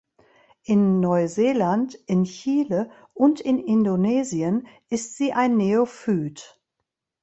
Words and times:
In 0.63 0.99
Neuseeland, 0.99 1.93
in 2.07 2.23
Chile 2.23 2.89
und 3.13 3.39
in 3.39 3.59
Indonesien 3.59 4.67
ist 4.89 5.15
sie 5.15 5.31
ein 5.31 5.57
Neophyt. 5.57 6.59